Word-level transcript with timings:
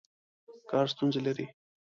کار 0.69 0.85
ستونزې 0.93 1.19
لري. 1.25 1.45